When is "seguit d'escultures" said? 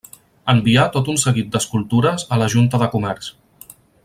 1.25-2.25